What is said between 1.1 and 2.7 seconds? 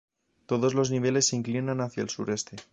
se inclinan hacia el sureste.